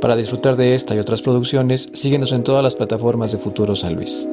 [0.00, 3.94] Para disfrutar de esta y otras producciones, síguenos en todas las plataformas de Futuro San
[3.94, 4.28] Luis.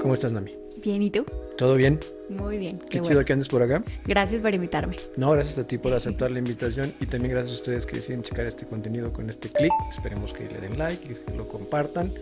[0.00, 0.52] ¿Cómo estás, Nami?
[0.80, 1.24] Bien, ¿y tú?
[1.58, 1.98] ¿Todo bien?
[2.28, 2.78] Muy bien.
[2.88, 3.82] Qué, chido que andes por acá.
[4.04, 4.96] Gracias por invitarme.
[5.16, 8.22] No, gracias a ti por aceptar la invitación y también gracias a ustedes que deciden
[8.22, 9.72] checar este contenido con este clic.
[9.90, 12.12] Esperemos que le den like, y que lo compartan.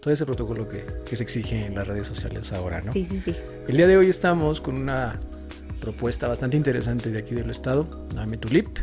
[0.00, 2.92] Todo ese protocolo que, que se exige en las redes sociales ahora, ¿no?
[2.92, 3.34] Sí, sí, sí.
[3.66, 5.20] El día de hoy estamos con una
[5.82, 8.78] propuesta bastante interesante de aquí del estado, Nami Tulip,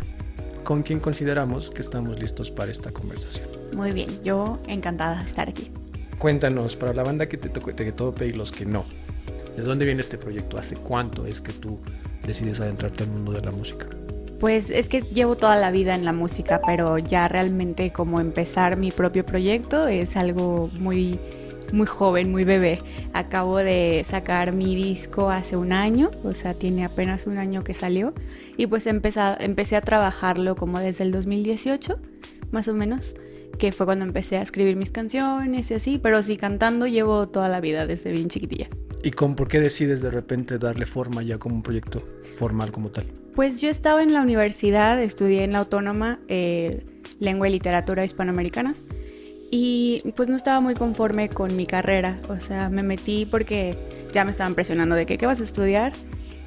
[0.64, 3.48] con quien consideramos que estamos listos para esta conversación.
[3.74, 5.72] Muy bien, yo encantada de estar aquí.
[6.20, 8.86] Cuéntanos, para la banda que te, te tope y los que no,
[9.60, 10.58] ¿De dónde viene este proyecto?
[10.58, 11.80] ¿Hace cuánto es que tú
[12.26, 13.88] decides adentrarte al mundo de la música?
[14.40, 18.78] Pues es que llevo toda la vida en la música, pero ya realmente como empezar
[18.78, 21.20] mi propio proyecto es algo muy
[21.74, 22.82] muy joven, muy bebé.
[23.14, 27.74] Acabo de sacar mi disco hace un año, o sea, tiene apenas un año que
[27.74, 28.14] salió.
[28.58, 32.00] Y pues empecé, empecé a trabajarlo como desde el 2018,
[32.52, 33.16] más o menos,
[33.58, 36.00] que fue cuando empecé a escribir mis canciones y así.
[36.02, 38.68] Pero sí, cantando llevo toda la vida, desde bien chiquitilla.
[39.04, 42.04] ¿Y con por qué decides de repente darle forma ya como un proyecto
[42.38, 43.06] formal como tal?
[43.34, 46.86] Pues yo estaba en la universidad, estudié en la Autónoma eh,
[47.20, 48.86] Lengua y Literatura Hispanoamericanas
[49.52, 53.78] y pues no estaba muy conforme con mi carrera, o sea, me metí porque
[54.12, 55.94] ya me estaban presionando de que qué vas a estudiar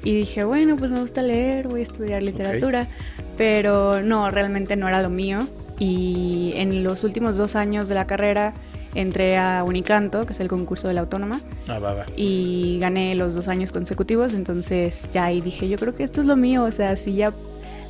[0.03, 2.89] y dije, bueno, pues me gusta leer, voy a estudiar literatura,
[3.37, 5.47] pero no, realmente no era lo mío.
[5.79, 8.53] Y en los últimos dos años de la carrera
[8.95, 11.39] entré a Unicanto, que es el concurso de la autónoma.
[11.67, 12.05] Ah, va, va.
[12.17, 16.27] Y gané los dos años consecutivos, entonces ya ahí dije, yo creo que esto es
[16.27, 17.33] lo mío, o sea, si ya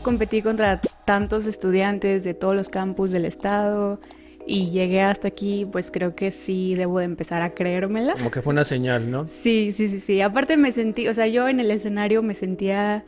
[0.03, 3.99] competí contra tantos estudiantes de todos los campus del estado
[4.45, 8.13] y llegué hasta aquí, pues creo que sí debo de empezar a creérmela.
[8.13, 9.27] Como que fue una señal, ¿no?
[9.27, 10.21] Sí, sí, sí, sí.
[10.21, 13.05] Aparte me sentí, o sea, yo en el escenario me sentía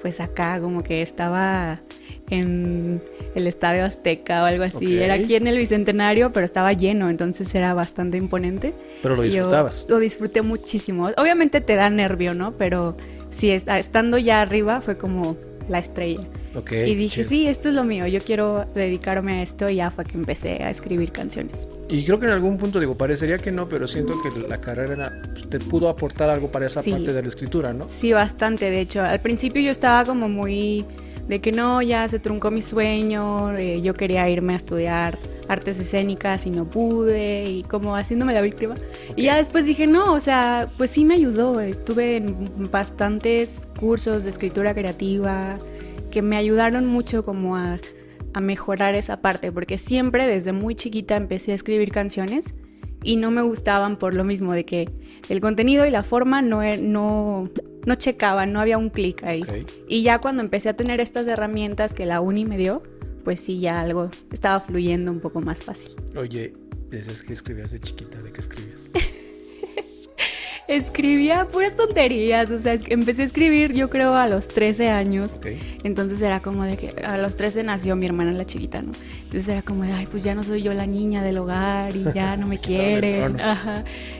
[0.00, 1.80] pues acá como que estaba
[2.28, 3.00] en
[3.34, 4.98] el Estadio Azteca o algo así.
[4.98, 8.74] Era aquí en el Bicentenario, pero estaba lleno, entonces era bastante imponente.
[9.02, 9.86] Pero lo disfrutabas.
[9.88, 11.10] lo disfruté muchísimo.
[11.16, 12.56] Obviamente te da nervio, ¿no?
[12.56, 12.96] Pero
[13.30, 15.36] sí, estando ya arriba fue como
[15.68, 16.26] la estrella.
[16.70, 20.04] y dije, sí, esto es lo mío, yo quiero dedicarme a esto y ya fue
[20.04, 21.68] que empecé a escribir canciones.
[21.88, 25.12] Y creo que en algún punto, digo, parecería que no, pero siento que la carrera
[25.32, 27.86] pues, te pudo aportar algo para esa parte de la escritura, ¿no?
[27.88, 29.02] Sí, bastante, de hecho.
[29.02, 30.84] Al principio yo estaba como muy
[31.28, 35.18] de que no, ya se truncó mi sueño, eh, yo quería irme a estudiar
[35.52, 38.76] artes escénicas y no pude, y como haciéndome la víctima.
[39.16, 44.24] Y ya después dije, no, o sea, pues sí me ayudó, estuve en bastantes cursos
[44.24, 45.58] de escritura creativa
[46.10, 47.78] que me ayudaron mucho como a,
[48.34, 52.54] a mejorar esa parte, porque siempre desde muy chiquita empecé a escribir canciones
[53.02, 54.88] y no me gustaban por lo mismo de que
[55.28, 57.50] el contenido y la forma no, e, no,
[57.86, 59.42] no checaban, no había un clic ahí.
[59.88, 62.82] Y ya cuando empecé a tener estas herramientas que la uni me dio,
[63.24, 65.94] pues sí, ya algo estaba fluyendo un poco más fácil.
[66.16, 66.54] Oye,
[66.90, 68.20] ¿desde que escribías de chiquita?
[68.22, 68.90] ¿De qué escribías?
[70.68, 75.32] escribía puras tonterías, o sea, empecé a escribir yo creo a los 13 años.
[75.84, 78.92] Entonces era como de que a los 13 nació mi hermana la chiquita, ¿no?
[79.24, 82.04] Entonces era como de, ay, pues ya no soy yo la niña del hogar y
[82.14, 83.36] ya no me quieren.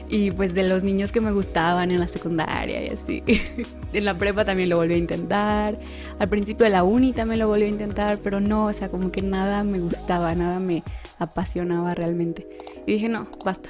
[0.09, 3.23] Y pues de los niños que me gustaban en la secundaria y así.
[3.93, 5.79] en la prepa también lo volví a intentar.
[6.19, 9.11] Al principio de la uni también lo volví a intentar, pero no, o sea, como
[9.11, 10.83] que nada me gustaba, nada me
[11.17, 12.47] apasionaba realmente.
[12.85, 13.69] Y dije, no, basta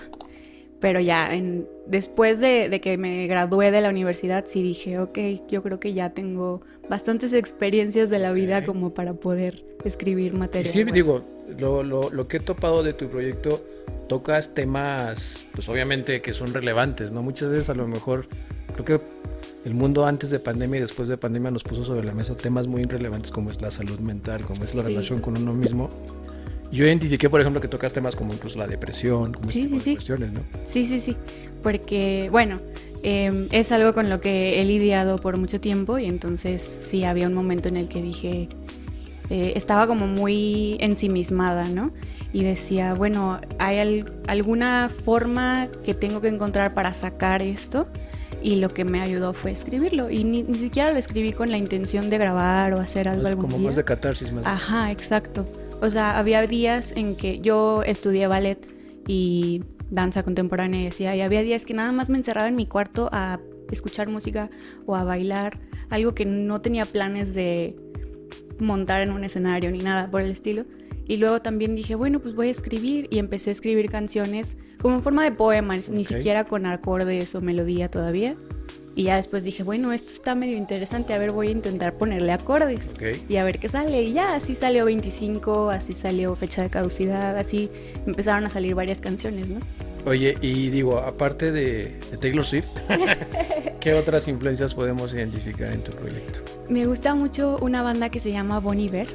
[0.84, 5.18] pero ya en, después de, que me gradué de la universidad sí dije, ok,
[5.48, 10.70] yo creo que ya tengo bastantes experiencias de la vida como para poder escribir material.
[10.70, 11.24] sí, digo,
[11.58, 13.64] lo, lo, lo, que he topado de tu proyecto,
[14.10, 17.24] tocas temas, pues obviamente que son relevantes, ¿no?
[17.24, 18.28] Muchas veces a lo mejor,
[18.74, 19.06] creo que
[19.64, 22.68] el mundo antes de pandemia y después de pandemia nos puso sobre la mesa temas
[22.68, 25.90] muy irrelevantes como es la salud mental, como es la relación con uno mismo
[26.74, 29.94] yo identifiqué, por ejemplo, que tocas temas como incluso la depresión, como sí, sí, sí.
[29.94, 30.42] cuestiones, ¿no?
[30.66, 31.16] Sí, sí, sí.
[31.62, 32.60] Porque, bueno,
[33.04, 37.28] em, es algo con lo que he lidiado por mucho tiempo y entonces sí había
[37.28, 38.50] un momento en el que dije,
[39.30, 41.92] eh, estaba como muy ensimismada, ¿no?
[42.34, 47.88] Y decía, bueno, ¿hay alguna forma que tengo que encontrar para sacar esto?
[48.42, 50.10] Y lo que me ayudó fue escribirlo.
[50.10, 53.60] Y ni, siquiera lo escribí con la intención de grabar o hacer algo algún Como
[53.60, 54.44] más de catarsis, más.
[54.46, 55.48] Ajá, exacto.
[55.83, 58.57] O sea, había días en que yo estudié ballet
[59.06, 62.65] y danza contemporánea y decía, y había días que nada más me encerraba en mi
[62.65, 64.50] cuarto a escuchar música
[64.85, 65.59] o a bailar,
[65.89, 67.75] algo que no tenía planes de
[68.59, 70.63] montar en un escenario ni nada por el estilo.
[71.06, 74.95] Y luego también dije, bueno, pues voy a escribir y empecé a escribir canciones como
[74.95, 78.38] en forma de poemas, ni siquiera con acordes o melodía todavía.
[78.95, 82.31] Y ya después dije, bueno, esto está medio interesante, a ver, voy a intentar ponerle
[82.31, 83.28] acordes Ok.
[83.28, 84.04] y a ver qué sale.
[84.04, 87.72] Y ya, así salió 25, así salió fecha de caducidad, así
[88.06, 89.60] empezaron a salir varias canciones, ¿no?
[90.06, 92.68] Oye, y digo, aparte de, de Taylor Swift,
[93.80, 96.42] ¿qué otras influencias podemos identificar en tu proyecto?
[96.69, 99.07] Me gusta mucho una banda que se llama Bon Iver.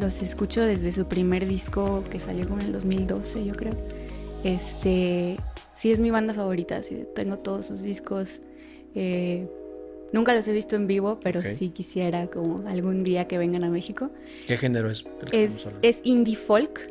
[0.00, 3.74] Los escucho desde su primer disco que salió como en el 2012, yo creo.
[4.42, 5.36] Este,
[5.76, 8.40] sí es mi banda favorita, sí, tengo todos sus discos.
[8.94, 9.48] Eh,
[10.12, 11.46] nunca los he visto en vivo, pero Ok.
[11.56, 14.10] sí quisiera como algún día que vengan a México.
[14.46, 15.04] ¿Qué género es?
[15.32, 16.90] Es, es indie folk.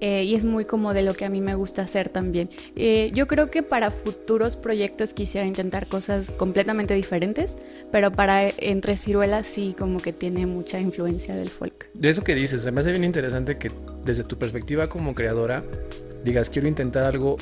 [0.00, 2.50] Eh, y es muy como de lo que a mí me gusta hacer también.
[2.76, 7.56] Eh, yo creo que para futuros proyectos quisiera intentar cosas completamente diferentes,
[7.90, 11.90] pero para eh, Entre Ciruelas sí como que tiene mucha influencia del folk.
[11.94, 13.72] De eso que dices, se me hace bien interesante que
[14.04, 15.64] desde tu perspectiva como creadora
[16.24, 17.36] digas quiero intentar algo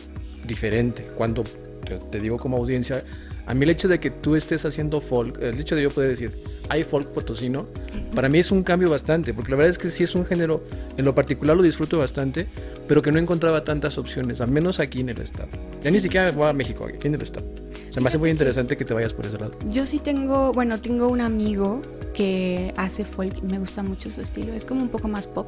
[0.47, 1.07] diferente.
[1.15, 1.45] Cuando
[1.85, 3.05] te, te digo como audiencia,
[3.47, 6.11] a mí el hecho de que tú estés haciendo folk, el hecho de yo poder
[6.11, 6.33] decir
[6.69, 7.67] hay folk potosino,
[8.15, 10.65] para mí es un cambio bastante, porque la verdad es que sí es un género,
[10.97, 12.49] en lo particular lo disfruto bastante,
[12.89, 15.51] pero que no encontraba tantas opciones, al menos aquí en el estado.
[15.81, 17.47] Ya ni siquiera voy a México, aquí en el estado.
[17.91, 19.57] Se me hace muy interesante que te vayas por ese lado.
[19.71, 21.81] Yo sí tengo, bueno, tengo un amigo
[22.13, 24.53] que hace folk y me gusta mucho su estilo.
[24.53, 25.47] Es como un poco más pop,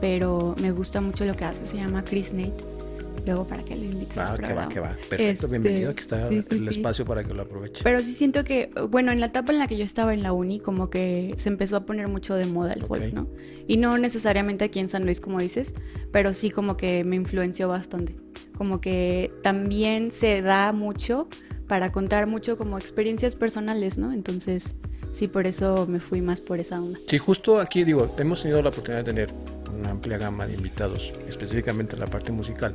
[0.00, 1.66] pero me gusta mucho lo que hace.
[1.66, 2.79] Se llama Chris Nate.
[3.26, 4.96] Luego para que le invites al que va, que va.
[5.08, 5.90] Perfecto, Este, bienvenido.
[5.90, 6.68] Aquí está sí, sí, el sí.
[6.78, 7.82] espacio para que lo aproveche.
[7.84, 10.32] Pero sí siento que, bueno, en la etapa en la que yo estaba en la
[10.32, 13.12] uni, como que se empezó a poner mucho de moda el folk, Ok.
[13.12, 13.26] ¿no?
[13.66, 15.74] Y no necesariamente aquí en San Luis, como dices,
[16.12, 18.16] pero sí como que me influenció bastante.
[18.56, 21.28] Como que también se da mucho
[21.68, 24.12] para contar mucho como experiencias personales, ¿no?
[24.12, 24.74] Entonces,
[25.12, 26.98] sí, por eso me fui más por esa onda.
[27.06, 29.32] Sí, justo aquí digo, hemos tenido la oportunidad de tener
[29.78, 32.74] una amplia gama de invitados, específicamente en la parte musical.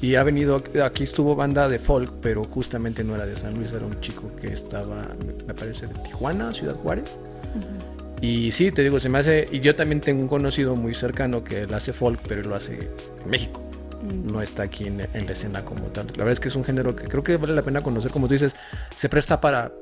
[0.00, 3.72] Y ha venido, aquí estuvo banda de folk, pero justamente no era de San Luis,
[3.72, 5.08] era un chico que estaba,
[5.46, 7.18] me parece, de Tijuana, Ciudad Juárez.
[8.20, 11.42] Y sí, te digo, se me hace, y yo también tengo un conocido muy cercano
[11.42, 12.90] que él hace folk, pero él lo hace
[13.24, 13.60] en México.
[14.02, 16.06] No está aquí en, en la escena como tal.
[16.08, 18.28] La verdad es que es un género que creo que vale la pena conocer, como
[18.28, 18.54] tú dices,
[18.94, 19.72] se presta para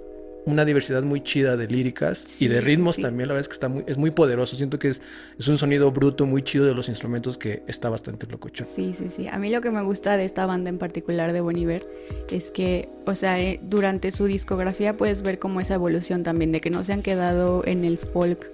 [0.47, 3.03] una diversidad muy chida de líricas Sí, y de ritmos sí.
[3.03, 3.29] también.
[3.29, 4.57] La verdad es que está muy, es muy poderoso.
[4.57, 5.03] Siento que es,
[5.39, 8.65] es un sonido bruto, muy chido de los instrumentos que está bastante lococho.
[8.65, 9.27] Sí, sí, sí.
[9.29, 11.87] A mí lo que me gusta de esta banda en particular de Bon Iver
[12.31, 16.61] es que, o sea, eh, durante su discografía puedes ver como esa evolución también, de
[16.61, 18.51] que no se han quedado en el folk,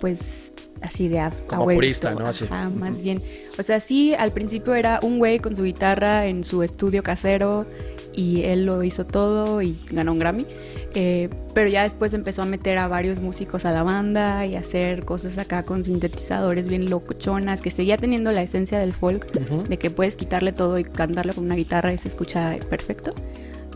[0.00, 0.52] pues
[0.82, 2.26] así de a, Como purista, ¿no?
[2.26, 2.44] Así.
[2.44, 3.22] Ajá, más bien.
[3.58, 7.66] O sea, sí, al principio era un güey con su guitarra en su estudio casero
[8.14, 10.46] y él lo hizo todo y ganó un Grammy.
[10.94, 15.04] Eh, pero ya después empezó a meter a varios músicos a la banda y hacer
[15.04, 19.64] cosas acá con sintetizadores bien locochonas, que seguía teniendo la esencia del folk, Ujú.
[19.64, 23.10] de que puedes quitarle todo y cantarlo con una guitarra y se escucha perfecto.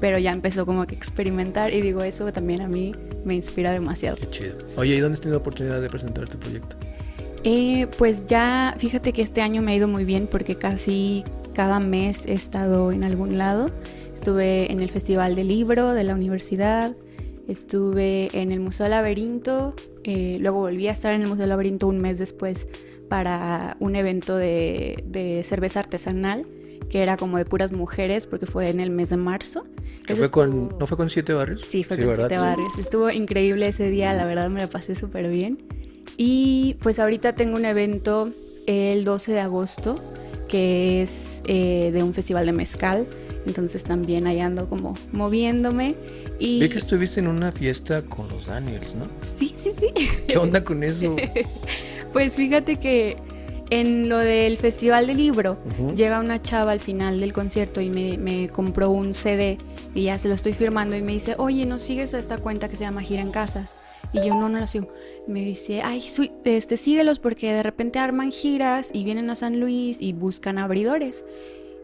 [0.00, 2.94] Pero ya empezó como que a experimentar y digo, eso también a mí
[3.24, 4.16] me inspira demasiado.
[4.16, 4.54] Qué chido.
[4.76, 6.76] Oye, ¿y dónde has tenido oportunidad de presentar tu proyecto?
[7.42, 11.80] Eh, pues ya, fíjate que este año me ha ido muy bien porque casi cada
[11.80, 13.70] mes he estado en algún lado.
[14.18, 16.96] Estuve en el Festival del Libro de la universidad,
[17.46, 22.00] estuve en el Museo Laberinto, eh, luego volví a estar en el Museo Laberinto un
[22.00, 22.66] mes después
[23.08, 26.46] para un evento de, de cerveza artesanal
[26.90, 29.66] que era como de puras mujeres porque fue en el mes de marzo.
[30.04, 31.62] ¿Que Eso fue con, ¿No fue con Siete Barrios?
[31.62, 32.26] Sí, fue con ¿verdad?
[32.28, 32.76] Siete Barrios.
[32.76, 35.58] Estuvo increíble ese día, la verdad me la pasé súper bien.
[36.16, 38.30] Y pues ahorita tengo un evento
[38.66, 40.00] el 12 de agosto
[40.48, 43.06] que es eh, de un festival de mezcal.
[43.48, 45.96] Entonces también ahí ando como moviéndome.
[46.38, 49.06] Y Vi que estuviste en una fiesta con los Daniels, ¿no?
[49.20, 49.88] sí, sí, sí.
[50.28, 51.16] ¿Qué onda con eso?
[52.12, 53.16] Pues fíjate que
[53.70, 55.94] en lo del festival del libro Ujú.
[55.94, 59.58] llega una chava al final del concierto y me, me compró un CD
[59.94, 62.68] y ya se lo estoy firmando y me dice, oye, ¿no sigues a esta cuenta
[62.70, 63.76] que se llama Gira en Casas?
[64.12, 64.88] Y yo no, no la sigo.
[65.26, 66.02] Me dice, ay,
[66.44, 71.26] este, síguelos porque de repente arman giras y vienen a San Luis y buscan abridores.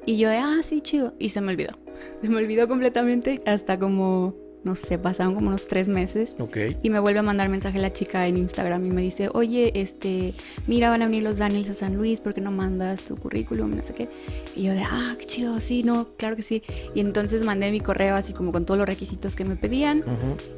[0.07, 1.15] Y yo de, ah, sí, chido.
[1.19, 1.73] Y se me olvidó.
[2.23, 4.35] Se me olvidó completamente hasta como,
[4.65, 6.35] no sé, pasaron como unos tres meses.
[6.39, 6.57] Ok.
[6.83, 10.35] Y me vuelve a mandar mensaje la chica en Instagram y me dice, oye, este,
[10.67, 13.77] mira, van a venir los Daniels a San Luis, ¿por qué no mandas tu currículum?
[13.77, 14.09] No sé qué.
[14.57, 16.63] Y yo de, ah, qué chido, sí, no, claro que sí.
[16.95, 20.03] Y entonces mandé mi correo así como con todos los requisitos que me pedían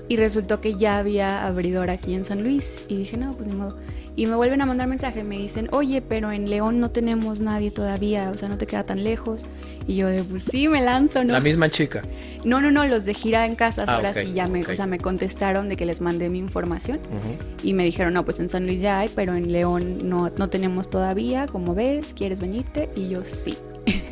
[0.08, 2.84] y resultó que ya había abridor aquí en San Luis.
[2.88, 3.76] Y dije, no, pues ni modo.
[4.18, 7.70] Y me vuelven a mandar mensaje, me dicen, oye, pero en León no tenemos nadie
[7.70, 9.44] todavía, o sea, no te queda tan lejos.
[9.86, 11.34] Y yo de, pues sí, me lanzo, ¿no?
[11.34, 12.00] La misma chica.
[12.42, 14.70] No, no, no, los de gira en casas, Ah, ahora sí ya me, ok.
[14.70, 17.36] o sea, me contestaron de que les mandé mi información Ujú.
[17.62, 20.48] y me dijeron, no, pues en San Luis ya hay, pero en León no, no
[20.48, 22.88] tenemos todavía, como ves, ¿quieres venirte?
[22.96, 23.54] Y yo sí.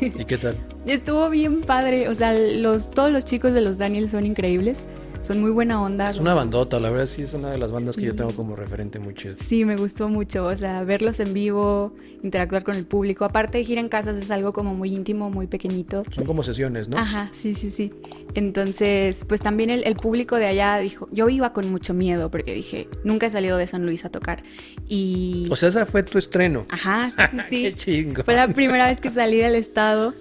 [0.01, 0.55] ¿Y qué tal?
[0.85, 4.85] Estuvo bien padre, o sea, los, todos los chicos de los Daniels son increíbles.
[5.25, 6.09] Son muy buena onda.
[6.09, 8.55] Es una bandota, la verdad sí es una de las bandas que yo tengo como
[8.55, 9.35] referente muy chido.
[9.37, 13.25] Sí, me gustó mucho, o sea, verlos en vivo, interactuar con el público.
[13.25, 16.03] Aparte de gira en casas es algo como muy íntimo, muy pequeñito.
[16.11, 16.97] Son como sesiones, ¿no?
[16.97, 17.91] Ajá, sí, sí, sí.
[18.35, 22.53] Entonces, pues también el, el público de allá dijo, yo iba con mucho miedo porque
[22.53, 24.43] dije, nunca he salido de San Luis a tocar.
[24.87, 25.47] Y...
[25.49, 26.65] O sea, ese fue tu estreno.
[26.69, 27.63] Ajá, sí, sí, sí.
[27.63, 28.23] Qué chingo.
[28.23, 30.13] Fue la primera vez que salí del estado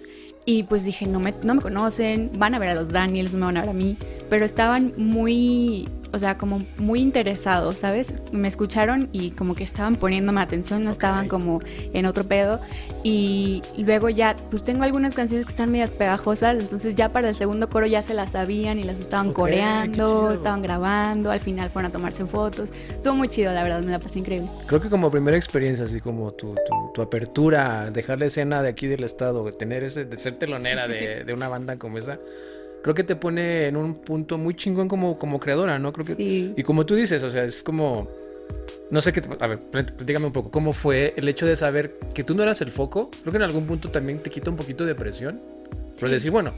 [0.47, 3.39] y pues dije, no me, no me conocen, van a ver a los Daniels, no
[3.39, 3.97] me van a ver a mí,
[4.29, 8.15] pero estaban muy, o sea, como muy interesados, ¿sabes?
[8.31, 11.61] Me escucharon y como que estaban poniéndome atención, no estaban como
[11.93, 12.61] en otro pedo.
[13.03, 17.35] Y luego ya, pues tengo algunas canciones que están medias pegajosas, entonces ya para el
[17.35, 21.91] segundo coro ya se las sabían y las estaban coreando, estaban grabando, al final fueron
[21.91, 22.71] a tomarse fotos.
[22.89, 24.49] Estuvo muy chido, la verdad, me la pasé increíble.
[24.67, 28.69] Creo que como primera experiencia, así como tu, tu, tu apertura, dejar la escena de
[28.69, 32.21] aquí del estado, tener ese, de ser telonera de, de una banda como esa,
[32.85, 35.91] creo que te pone en un punto muy chingón como, como creadora, ¿no?
[35.93, 36.53] Creo que, Sí.
[36.55, 38.07] Y como tú dices, o sea, es como,
[38.91, 41.57] no sé qué, te- a ver, plat- platícame un poco, ¿cómo fue el hecho de
[41.57, 43.11] saber que tú no eras el foco?
[43.23, 45.41] Creo que en algún punto también te quita un poquito de presión,
[45.99, 46.15] pero Sí.
[46.15, 46.53] decir, bueno,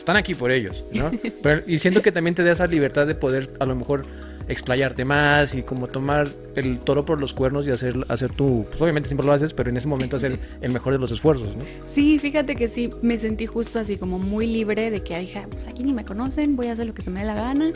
[0.00, 1.10] están aquí por ellos, ¿no?
[1.42, 4.04] Pero- y siento que también te da esa libertad de poder a lo mejor
[4.48, 8.82] explayarte más y como tomar el toro por los cuernos y hacer, hacer tu, pues
[8.82, 11.62] obviamente siempre lo haces, pero en ese momento hacer el mejor de los esfuerzos, ¿no?
[11.86, 15.68] Sí, fíjate que sí, me sentí justo así como muy libre de que dije, pues
[15.68, 17.70] aquí ni me conocen, voy a hacer lo que se me dé la gana.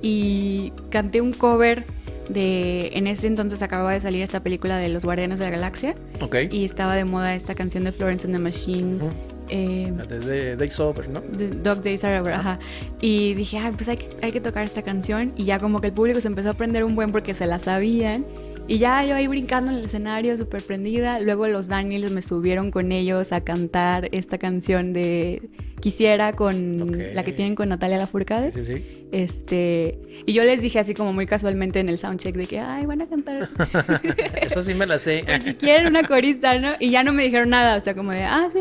[0.00, 1.84] Y canté un cover
[2.30, 5.94] de, en ese entonces acababa de salir esta película de Los Guardianes de la Galaxia
[6.22, 6.36] Ok.
[6.50, 8.94] y estaba de moda esta canción de Florence and the Machine.
[8.96, 9.10] Ujú.
[9.48, 11.20] Eh, Desde Days Over, ¿no?
[11.20, 12.58] The Dog Days Are Over, ajá.
[13.00, 15.32] Y dije, ay, pues hay que, hay que tocar esta canción.
[15.36, 17.58] Y ya como que el público se empezó a aprender un buen porque se la
[17.58, 18.24] sabían.
[18.66, 21.20] Y ya yo ahí brincando en el escenario, súper prendida.
[21.20, 26.96] Luego los Daniels me subieron con ellos a cantar esta canción de Quisiera con Ok.
[27.12, 28.52] la que tienen con Natalia Lafourcade.
[28.52, 29.06] Sí, sí, sí.
[29.12, 32.86] Este, y yo les dije así como muy casualmente en el soundcheck de que, ay,
[32.86, 33.48] van a cantar
[34.40, 35.24] Eso sí me la sé.
[35.44, 36.70] si quieren una corista, ¿no?
[36.80, 38.60] Y ya no me dijeron nada, o sea, como de, ah, sí.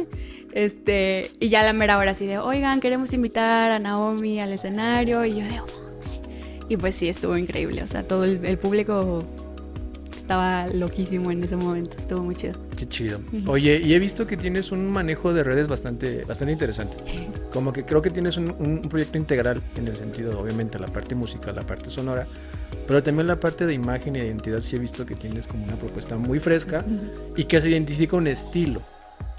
[0.53, 5.25] Este, y ya la mera hora así de, oigan, queremos invitar a Naomi al escenario.
[5.25, 5.69] Y yo de, "Ok".
[6.69, 9.23] Y pues sí, estuvo increíble, o sea, todo el, el público
[10.15, 12.53] estaba loquísimo en ese momento, estuvo muy chido.
[12.77, 13.19] Qué chido.
[13.47, 16.95] Oye, y he visto que tienes un manejo de redes bastante, bastante interesante.
[17.51, 21.13] Como que creo que tienes un, un proyecto integral en el sentido, obviamente, la parte
[21.15, 22.25] musical, la parte sonora,
[22.87, 24.61] pero también la parte de imagen e identidad.
[24.61, 26.85] Sí he visto que tienes como una propuesta muy fresca
[27.35, 28.81] y que se identifica un estilo.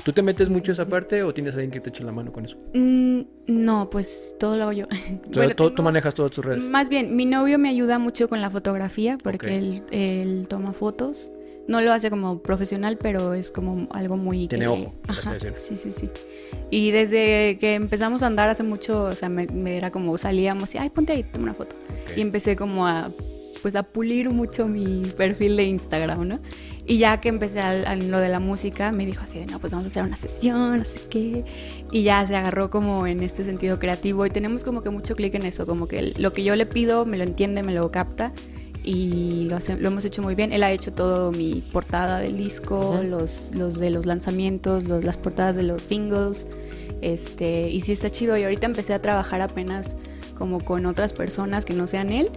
[0.05, 2.45] ¿Tú te metes mucho esa parte o tienes alguien que te eche la mano con
[2.45, 2.59] eso?
[2.75, 4.85] Mm, no, pues todo lo hago yo.
[4.91, 6.69] O sea, Bueno, tú, manejas todas tus redes.
[6.69, 9.53] Más bien, mi novio me ayuda mucho con la fotografía porque Ok.
[9.53, 11.31] él, él toma fotos.
[11.67, 14.49] No lo hace como profesional, pero es como algo muy...
[14.49, 16.11] Tiene que- ojo, Ajá, sí, sí, sí.
[16.71, 20.75] Y desde que empezamos a andar hace mucho, o sea, me, me era como salíamos
[20.75, 21.77] y, ay, ponte ahí, toma una foto.
[22.15, 23.11] Y empecé como a,
[23.65, 26.41] pues a pulir mucho mi perfil de Instagram, ¿no?
[26.87, 29.73] Y ya que empecé al- lo de la música, me dijo así de, no, pues
[29.73, 31.47] vamos a hacer una sesión, no sé qué.
[31.91, 35.35] Y ya se agarró como en este sentido creativo y tenemos como que mucho clic
[35.35, 38.35] en eso, como que lo que yo le pido me lo entiende, me lo capta
[38.83, 40.53] y lo, hace- lo hemos hecho muy bien.
[40.53, 45.17] Él ha hecho todo mi portada del disco, los, los de los lanzamientos, los- las
[45.17, 46.47] portadas de los singles.
[47.01, 48.37] Este, y sí está chido.
[48.37, 49.97] Y ahorita empecé a trabajar apenas
[50.37, 52.29] como con otras personas que no sean él,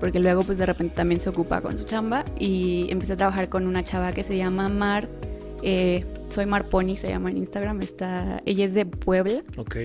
[0.00, 2.24] porque luego pues de repente también se ocupa con su chamba.
[2.38, 5.08] Y empecé a trabajar con una chava que se llama Mar.
[5.62, 7.80] eh, soy Mar Pony, se llama en Instagram.
[7.82, 9.42] Está, ella es de Puebla.
[9.56, 9.76] Ok.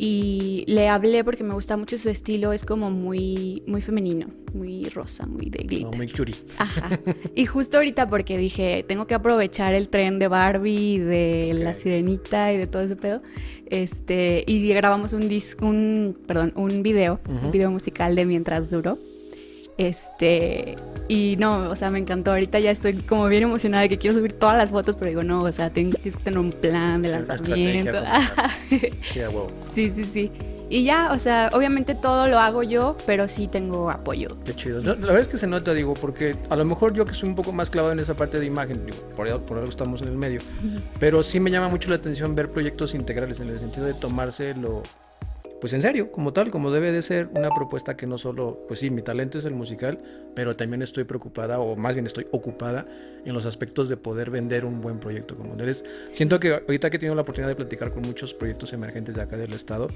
[0.00, 2.52] Y le hablé porque me gusta mucho su estilo.
[2.52, 5.90] Es como muy, muy femenino, muy rosa, muy de glitter.
[5.90, 6.06] No, muy.
[6.58, 7.00] Ajá.
[7.34, 12.52] Y justo ahorita porque dije, tengo que aprovechar el tren de Barbie de la sirenita
[12.52, 13.22] y de todo ese pedo.
[13.66, 18.96] Este, y grabamos un disco, un, perdón, un video, un video musical de Mientras Duró.
[19.78, 20.74] Este,
[21.08, 22.32] y no, o sea, me encantó.
[22.32, 25.22] Ahorita ya estoy como bien emocionada de que quiero subir todas las fotos, pero digo,
[25.22, 27.98] no, o sea, tienes que tener un plan de Sí, lanzamiento.
[29.12, 29.20] Sí,
[29.72, 30.32] sí, sí, sí.
[30.70, 34.36] Y ya, o sea, obviamente todo lo hago yo, pero sí tengo apoyo.
[34.44, 34.82] Qué chido.
[34.82, 37.34] La verdad es que se nota, digo, porque a lo mejor yo que soy un
[37.36, 40.08] poco más clavado en esa parte de imagen, digo, por, algo- por algo estamos en
[40.08, 40.40] el medio,
[41.00, 44.82] pero sí me llama mucho la atención ver proyectos integrales en el sentido de tomárselo,
[45.60, 48.80] pues en serio, como tal, como debe de ser una propuesta que no solo, pues
[48.80, 49.98] sí, mi talento es el musical,
[50.34, 52.86] pero también estoy preocupada, o más bien estoy ocupada
[53.24, 55.84] en los aspectos de poder vender un buen proyecto como eres.
[56.12, 59.22] Siento que ahorita que he tenido la oportunidad de platicar con muchos proyectos emergentes de
[59.22, 59.88] acá del estado,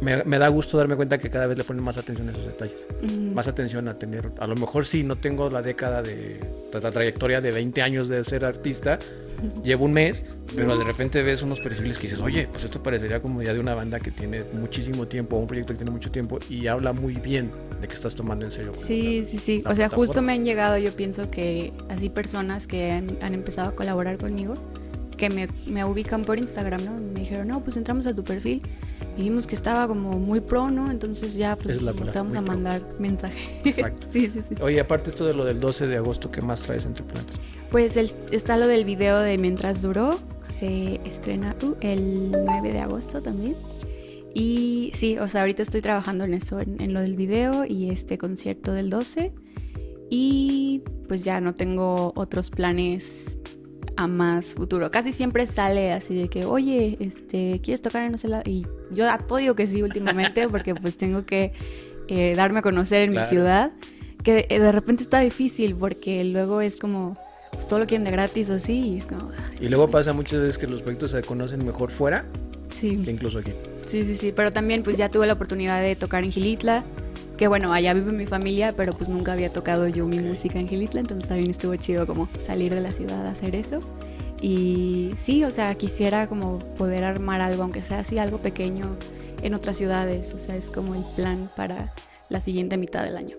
[0.00, 2.46] me, me da gusto darme cuenta que cada vez le ponen más atención a esos
[2.46, 6.40] detalles Mm, más atención a tener, a lo mejor sí, no tengo la década de,
[6.70, 8.98] pues, la trayectoria de 20 años de ser artista,
[9.64, 13.20] llevo un mes, pero de repente ves unos perfiles que dices, oye, pues esto parecería
[13.20, 16.38] como ya de una banda que tiene muchísimo tiempo, un proyecto que tiene mucho tiempo
[16.50, 18.72] y habla muy bien de que estás tomando en serio.
[18.74, 19.62] Sí, sí, sí.
[19.64, 23.70] O sea, justo me han llegado, yo pienso que así personas que han, han empezado
[23.70, 24.54] a colaborar conmigo,
[25.16, 27.09] que me, me, ubican por Instagram, ¿no?
[27.20, 28.62] Me dijeron, no, pues entramos a tu perfil
[29.14, 30.90] y vimos que estaba como muy pro, ¿no?
[30.90, 33.38] Entonces ya pues estamos a mandar mensaje.
[33.62, 34.06] Exacto.
[34.10, 34.54] sí, sí, sí.
[34.62, 37.34] Oye, aparte esto de lo del 12 de agosto, ¿qué más traes entre planes?
[37.70, 42.78] Pues el, está lo del video de Mientras Duró, se estrena uh, el 9 de
[42.78, 43.54] agosto también.
[44.32, 47.90] Y sí, o sea, ahorita estoy trabajando en eso, en, en, lo del video y
[47.90, 49.34] este concierto del 12.
[50.08, 53.38] Y pues ya no tengo otros planes
[53.96, 54.90] a más futuro.
[54.90, 58.42] Casi siempre sale así de que, oye, este, ¿quieres tocar en no sé la?
[58.44, 61.52] Y yo a todo digo que sí últimamente porque pues tengo que
[62.08, 63.72] eh, darme a conocer en mi ciudad.
[64.22, 67.16] Que eh, de repente está difícil porque luego es como,
[67.52, 68.72] pues todo lo quieren de gratis o así.
[68.72, 69.30] Y, es como,
[69.60, 72.26] y luego pasa muchas veces que los proyectos se conocen mejor fuera
[72.70, 72.98] sí.
[72.98, 73.52] que incluso aquí.
[73.86, 74.32] Sí, sí, sí.
[74.34, 76.84] Pero también pues ya tuve la oportunidad de tocar en Gilitla
[77.40, 80.68] que bueno, allá vive mi familia, pero pues nunca había tocado yo mi música en
[80.68, 83.80] Gilitla, entonces también estuvo chido como salir de la ciudad a hacer eso.
[84.42, 88.94] Y sí, o sea, quisiera como poder armar algo, aunque sea así algo pequeño
[89.40, 91.94] en otras ciudades, o sea, es como el plan para
[92.28, 93.38] la siguiente mitad del año.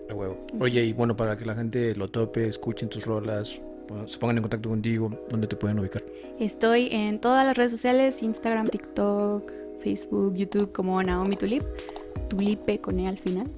[0.58, 3.60] Oye, y bueno, para que la gente lo tope, escuchen tus rolas,
[4.06, 6.02] se pongan en contacto contigo, ¿dónde te pueden ubicar?
[6.40, 11.62] Estoy en todas las redes sociales, Instagram, TikTok, Facebook, YouTube como Naomi Tulip.
[12.28, 13.50] Tulipe con E al final.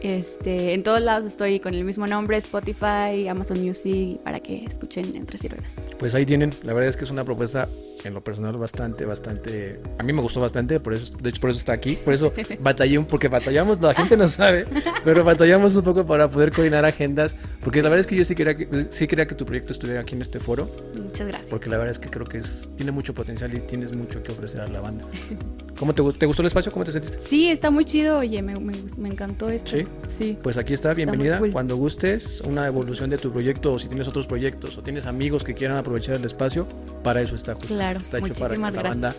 [0.00, 5.14] este, en todos lados estoy con el mismo nombre, Spotify, Amazon Music, para que escuchen
[5.16, 5.86] Entre Ciruelas.
[5.98, 7.68] Pues ahí tienen, la verdad es que es una propuesta
[8.04, 11.50] en lo personal bastante, bastante, a mí me gustó bastante, por eso, de hecho por
[11.50, 14.64] eso está aquí, por eso batallé, porque batallamos, la gente no sabe,
[15.04, 18.34] pero batallamos un poco para poder coordinar agendas, porque la verdad es que yo sí
[18.34, 20.70] quería que, sí quería que tu proyecto estuviera aquí en este foro.
[20.94, 21.50] Muchas gracias.
[21.50, 24.32] Porque la verdad es que creo que es, tiene mucho potencial y tienes mucho que
[24.32, 25.04] ofrecer a la banda.
[25.78, 26.72] ¿Cómo te, te gustó el espacio?
[26.72, 27.18] ¿Cómo te sentiste?
[27.26, 29.72] Sí, está muy chido, oye, me, me, me encantó esto.
[29.72, 29.84] Sí.
[30.08, 30.38] Sí.
[30.42, 31.40] Pues aquí está, bienvenida.
[31.52, 35.44] Cuando gustes, una evolución de tu proyecto o si tienes otros proyectos o tienes amigos
[35.44, 36.66] que quieran aprovechar el espacio,
[37.02, 37.74] para eso está justo.
[37.74, 39.14] Claro, está hecho para que la banda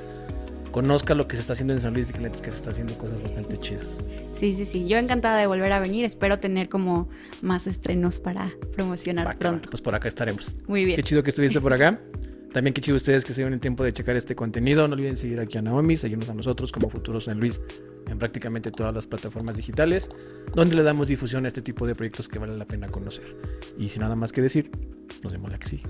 [0.71, 2.97] conozca lo que se está haciendo en San Luis y que que se está haciendo
[2.97, 3.99] cosas bastante chidas.
[4.33, 4.87] Sí, sí, sí.
[4.87, 6.05] Yo encantada de volver a venir.
[6.05, 7.09] Espero tener como
[7.41, 9.69] más estrenos para promocionar pronto.
[9.69, 10.55] Pues por acá estaremos.
[10.67, 10.95] Muy bien.
[10.95, 11.99] Qué chido que estuviste por acá.
[12.57, 14.87] También qué chido ustedes que se dieron el tiempo de checar este contenido.
[14.87, 17.61] No olviden seguir aquí a Naomi, seguirnos a nosotros como Futuro San Luis
[18.07, 20.09] en prácticamente todas las plataformas digitales,
[20.55, 23.37] donde le damos difusión a este tipo de proyectos que vale la pena conocer.
[23.77, 24.71] Y sin nada más que decir,
[25.21, 25.83] nos vemos la que sigue.